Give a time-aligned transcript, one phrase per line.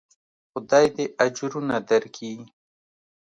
[0.51, 2.33] خداى دې اجرونه دركي.